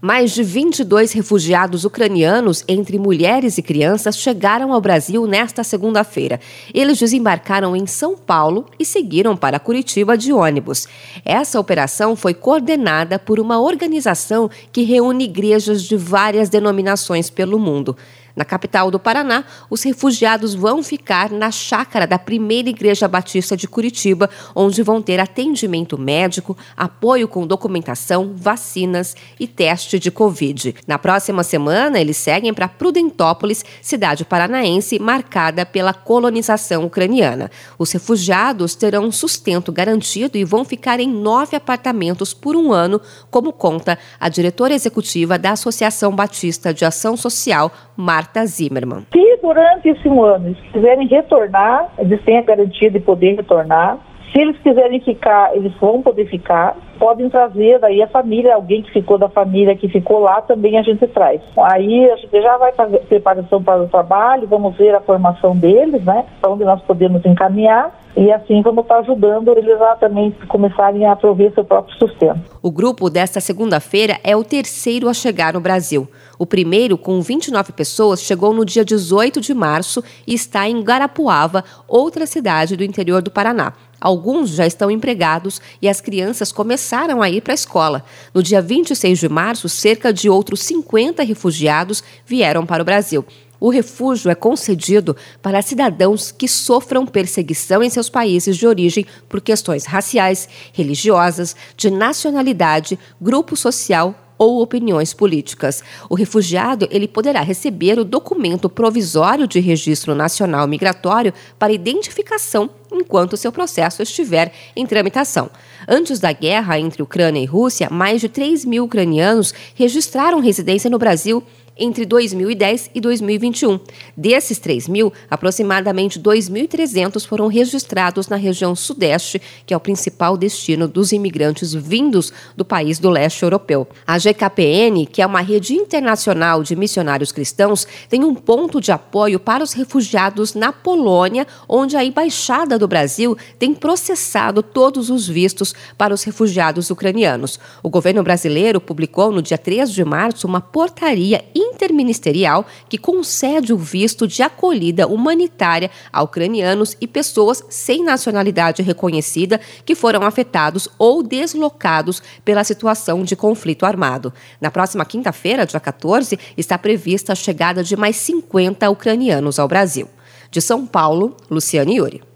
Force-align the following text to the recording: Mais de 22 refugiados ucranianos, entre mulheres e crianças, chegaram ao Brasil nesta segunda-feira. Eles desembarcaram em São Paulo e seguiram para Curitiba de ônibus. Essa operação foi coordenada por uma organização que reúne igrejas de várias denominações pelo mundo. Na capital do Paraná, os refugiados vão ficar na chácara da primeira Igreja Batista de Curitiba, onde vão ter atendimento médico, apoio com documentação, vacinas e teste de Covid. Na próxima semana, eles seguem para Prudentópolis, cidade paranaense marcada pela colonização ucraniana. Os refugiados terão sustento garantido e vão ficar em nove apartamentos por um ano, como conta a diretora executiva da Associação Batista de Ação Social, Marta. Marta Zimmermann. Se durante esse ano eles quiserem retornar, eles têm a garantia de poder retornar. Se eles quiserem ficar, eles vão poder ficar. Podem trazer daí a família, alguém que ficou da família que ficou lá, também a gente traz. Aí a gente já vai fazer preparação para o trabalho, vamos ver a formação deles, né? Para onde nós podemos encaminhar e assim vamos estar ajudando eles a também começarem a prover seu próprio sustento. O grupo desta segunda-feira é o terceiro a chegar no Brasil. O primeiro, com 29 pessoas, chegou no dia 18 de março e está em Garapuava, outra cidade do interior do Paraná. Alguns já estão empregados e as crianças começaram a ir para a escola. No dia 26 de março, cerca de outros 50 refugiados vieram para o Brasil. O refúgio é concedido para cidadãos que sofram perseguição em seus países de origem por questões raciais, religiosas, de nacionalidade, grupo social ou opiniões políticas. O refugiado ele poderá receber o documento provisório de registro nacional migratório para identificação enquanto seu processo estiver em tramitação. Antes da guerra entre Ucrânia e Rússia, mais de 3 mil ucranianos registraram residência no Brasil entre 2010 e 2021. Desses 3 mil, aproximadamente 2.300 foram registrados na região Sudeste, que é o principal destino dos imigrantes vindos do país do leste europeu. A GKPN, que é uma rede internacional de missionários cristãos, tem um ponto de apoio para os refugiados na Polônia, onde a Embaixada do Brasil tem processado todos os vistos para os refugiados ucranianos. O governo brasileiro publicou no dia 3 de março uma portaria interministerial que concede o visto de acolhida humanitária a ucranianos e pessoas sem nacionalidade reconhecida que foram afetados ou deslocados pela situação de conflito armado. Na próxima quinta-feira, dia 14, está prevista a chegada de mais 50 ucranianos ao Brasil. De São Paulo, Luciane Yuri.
Mais 0.00 0.32
de 0.32 0.42
22 0.42 1.12
refugiados 1.12 1.84
ucranianos, 1.84 2.62
entre 2.68 2.98
mulheres 2.98 3.56
e 3.56 3.62
crianças, 3.62 4.18
chegaram 4.18 4.72
ao 4.72 4.80
Brasil 4.80 5.26
nesta 5.26 5.64
segunda-feira. 5.64 6.38
Eles 6.74 6.98
desembarcaram 6.98 7.74
em 7.74 7.86
São 7.86 8.14
Paulo 8.14 8.66
e 8.78 8.84
seguiram 8.84 9.34
para 9.36 9.58
Curitiba 9.58 10.16
de 10.16 10.32
ônibus. 10.32 10.86
Essa 11.24 11.58
operação 11.58 12.14
foi 12.14 12.34
coordenada 12.34 13.18
por 13.18 13.40
uma 13.40 13.58
organização 13.58 14.50
que 14.70 14.82
reúne 14.82 15.24
igrejas 15.24 15.82
de 15.82 15.96
várias 15.96 16.50
denominações 16.50 17.30
pelo 17.30 17.58
mundo. 17.58 17.96
Na 18.36 18.44
capital 18.44 18.90
do 18.90 19.00
Paraná, 19.00 19.44
os 19.70 19.82
refugiados 19.82 20.54
vão 20.54 20.82
ficar 20.82 21.30
na 21.30 21.50
chácara 21.50 22.06
da 22.06 22.18
primeira 22.18 22.68
Igreja 22.68 23.08
Batista 23.08 23.56
de 23.56 23.66
Curitiba, 23.66 24.28
onde 24.54 24.82
vão 24.82 25.00
ter 25.00 25.18
atendimento 25.18 25.96
médico, 25.96 26.54
apoio 26.76 27.26
com 27.26 27.46
documentação, 27.46 28.34
vacinas 28.36 29.16
e 29.40 29.46
teste 29.46 29.98
de 29.98 30.10
Covid. 30.10 30.74
Na 30.86 30.98
próxima 30.98 31.42
semana, 31.42 31.98
eles 31.98 32.18
seguem 32.18 32.52
para 32.52 32.68
Prudentópolis, 32.68 33.64
cidade 33.80 34.22
paranaense 34.22 34.98
marcada 34.98 35.64
pela 35.64 35.94
colonização 35.94 36.84
ucraniana. 36.84 37.50
Os 37.78 37.90
refugiados 37.90 38.74
terão 38.74 39.10
sustento 39.10 39.72
garantido 39.72 40.36
e 40.36 40.44
vão 40.44 40.62
ficar 40.62 41.00
em 41.00 41.08
nove 41.08 41.56
apartamentos 41.56 42.34
por 42.34 42.54
um 42.54 42.70
ano, 42.70 43.00
como 43.30 43.50
conta 43.50 43.98
a 44.20 44.28
diretora 44.28 44.74
executiva 44.74 45.38
da 45.38 45.52
Associação 45.52 46.14
Batista 46.14 46.74
de 46.74 46.84
Ação 46.84 47.16
Social, 47.16 47.72
Marta. 47.96 48.25
Marta 48.26 48.44
Zimmermann. 48.46 49.06
Se 49.12 49.38
durante 49.40 49.88
esse 49.88 50.08
ano 50.08 50.48
eles 50.48 50.58
quiserem 50.72 51.06
retornar, 51.06 51.88
eles 51.98 52.20
têm 52.24 52.38
a 52.38 52.42
garantia 52.42 52.90
de 52.90 52.98
poder 52.98 53.36
retornar. 53.36 53.98
Se 54.32 54.40
eles 54.40 54.58
quiserem 54.58 55.00
ficar, 55.00 55.56
eles 55.56 55.72
vão 55.80 56.02
poder 56.02 56.26
ficar. 56.26 56.76
Podem 56.98 57.30
trazer 57.30 57.78
daí 57.78 58.02
a 58.02 58.08
família, 58.08 58.54
alguém 58.54 58.82
que 58.82 58.90
ficou 58.90 59.16
da 59.16 59.28
família 59.28 59.76
que 59.76 59.88
ficou 59.88 60.18
lá, 60.18 60.42
também 60.42 60.76
a 60.76 60.82
gente 60.82 61.06
traz. 61.06 61.40
Aí 61.56 62.10
a 62.10 62.16
gente 62.16 62.42
já 62.42 62.58
vai 62.58 62.72
fazer 62.72 62.98
preparação 63.00 63.62
para 63.62 63.82
o 63.82 63.88
trabalho, 63.88 64.48
vamos 64.48 64.76
ver 64.76 64.94
a 64.94 65.00
formação 65.00 65.56
deles, 65.56 66.04
né? 66.04 66.24
Para 66.40 66.50
onde 66.50 66.64
nós 66.64 66.82
podemos 66.82 67.24
encaminhar 67.24 67.94
e 68.16 68.32
assim 68.32 68.62
vamos 68.62 68.84
estar 68.84 68.98
ajudando 69.00 69.56
eles 69.56 69.80
a 69.80 69.96
também 69.96 70.34
começarem 70.48 71.06
a 71.06 71.14
prover 71.14 71.52
seu 71.54 71.64
próprio 71.64 71.96
sustento. 71.98 72.40
O 72.62 72.70
grupo 72.70 73.10
desta 73.10 73.40
segunda-feira 73.40 74.18
é 74.24 74.34
o 74.34 74.42
terceiro 74.42 75.08
a 75.08 75.14
chegar 75.14 75.52
no 75.52 75.60
Brasil. 75.60 76.08
O 76.38 76.46
primeiro, 76.46 76.96
com 76.96 77.20
29 77.20 77.72
pessoas, 77.72 78.22
chegou 78.22 78.52
no 78.54 78.64
dia 78.64 78.84
18 78.84 79.40
de 79.40 79.52
março 79.52 80.02
e 80.26 80.34
está 80.34 80.68
em 80.68 80.82
Garapuava, 80.82 81.62
outra 81.86 82.26
cidade 82.26 82.76
do 82.76 82.84
interior 82.84 83.22
do 83.22 83.30
Paraná. 83.30 83.72
Alguns 84.00 84.50
já 84.50 84.66
estão 84.66 84.90
empregados 84.90 85.60
e 85.80 85.88
as 85.88 86.00
crianças 86.00 86.52
começaram 86.52 87.22
a 87.22 87.30
ir 87.30 87.40
para 87.40 87.52
a 87.52 87.54
escola. 87.54 88.04
No 88.34 88.42
dia 88.42 88.60
26 88.60 89.18
de 89.18 89.28
março, 89.28 89.68
cerca 89.68 90.12
de 90.12 90.28
outros 90.28 90.60
50 90.60 91.22
refugiados 91.22 92.04
vieram 92.26 92.66
para 92.66 92.82
o 92.82 92.84
Brasil. 92.84 93.24
O 93.58 93.70
refúgio 93.70 94.30
é 94.30 94.34
concedido 94.34 95.16
para 95.40 95.62
cidadãos 95.62 96.30
que 96.30 96.46
sofram 96.46 97.06
perseguição 97.06 97.82
em 97.82 97.90
seus 97.90 98.08
países 98.08 98.56
de 98.56 98.66
origem 98.66 99.06
por 99.28 99.40
questões 99.40 99.84
raciais, 99.84 100.48
religiosas, 100.72 101.56
de 101.76 101.90
nacionalidade, 101.90 102.98
grupo 103.20 103.56
social 103.56 104.14
ou 104.38 104.60
opiniões 104.60 105.14
políticas. 105.14 105.82
O 106.08 106.14
refugiado 106.14 106.86
ele 106.90 107.08
poderá 107.08 107.40
receber 107.40 107.98
o 107.98 108.04
documento 108.04 108.68
provisório 108.68 109.46
de 109.46 109.60
registro 109.60 110.14
nacional 110.14 110.66
migratório 110.66 111.32
para 111.58 111.72
identificação 111.72 112.70
enquanto 112.92 113.36
seu 113.36 113.50
processo 113.50 114.02
estiver 114.02 114.52
em 114.74 114.86
tramitação. 114.86 115.50
Antes 115.88 116.20
da 116.20 116.32
guerra 116.32 116.78
entre 116.78 117.02
Ucrânia 117.02 117.40
e 117.40 117.46
Rússia, 117.46 117.88
mais 117.90 118.20
de 118.20 118.28
3 118.28 118.64
mil 118.64 118.84
ucranianos 118.84 119.52
registraram 119.74 120.40
residência 120.40 120.90
no 120.90 120.98
Brasil 120.98 121.42
entre 121.76 122.06
2010 122.06 122.90
e 122.94 123.00
2021. 123.00 123.78
Desses 124.16 124.58
3 124.58 124.88
mil, 124.88 125.12
aproximadamente 125.30 126.18
2.300 126.20 127.26
foram 127.26 127.48
registrados 127.48 128.28
na 128.28 128.36
região 128.36 128.74
Sudeste, 128.74 129.40
que 129.64 129.74
é 129.74 129.76
o 129.76 129.80
principal 129.80 130.36
destino 130.36 130.88
dos 130.88 131.12
imigrantes 131.12 131.74
vindos 131.74 132.32
do 132.56 132.64
país 132.64 132.98
do 132.98 133.10
leste 133.10 133.42
europeu. 133.42 133.86
A 134.06 134.18
GKPN, 134.18 135.06
que 135.06 135.20
é 135.20 135.26
uma 135.26 135.40
rede 135.40 135.74
internacional 135.74 136.62
de 136.62 136.74
missionários 136.74 137.32
cristãos, 137.32 137.86
tem 138.08 138.24
um 138.24 138.34
ponto 138.34 138.80
de 138.80 138.92
apoio 138.92 139.38
para 139.38 139.62
os 139.62 139.72
refugiados 139.72 140.54
na 140.54 140.72
Polônia, 140.72 141.46
onde 141.68 141.96
a 141.96 142.04
Embaixada 142.04 142.78
do 142.78 142.88
Brasil 142.88 143.36
tem 143.58 143.74
processado 143.74 144.62
todos 144.62 145.10
os 145.10 145.28
vistos 145.28 145.74
para 145.98 146.14
os 146.14 146.22
refugiados 146.22 146.90
ucranianos. 146.90 147.58
O 147.82 147.90
governo 147.90 148.22
brasileiro 148.22 148.80
publicou 148.80 149.30
no 149.30 149.42
dia 149.42 149.58
3 149.58 149.90
de 149.92 150.04
março 150.04 150.46
uma 150.46 150.60
portaria 150.60 151.44
interministerial 151.76 152.66
que 152.88 152.96
concede 152.96 153.72
o 153.72 153.76
visto 153.76 154.26
de 154.26 154.42
acolhida 154.42 155.06
humanitária 155.06 155.90
a 156.10 156.22
ucranianos 156.22 156.96
e 157.00 157.06
pessoas 157.06 157.62
sem 157.68 158.02
nacionalidade 158.02 158.82
reconhecida 158.82 159.60
que 159.84 159.94
foram 159.94 160.22
afetados 160.22 160.88
ou 160.98 161.22
deslocados 161.22 162.22
pela 162.44 162.64
situação 162.64 163.22
de 163.22 163.36
conflito 163.36 163.84
armado. 163.84 164.32
Na 164.60 164.70
próxima 164.70 165.04
quinta-feira, 165.04 165.66
dia 165.66 165.78
14, 165.78 166.38
está 166.56 166.78
prevista 166.78 167.32
a 167.32 167.36
chegada 167.36 167.84
de 167.84 167.96
mais 167.96 168.16
50 168.16 168.88
ucranianos 168.90 169.58
ao 169.58 169.68
Brasil. 169.68 170.08
De 170.50 170.60
São 170.60 170.86
Paulo, 170.86 171.36
Luciane 171.50 171.96
Yuri. 171.96 172.26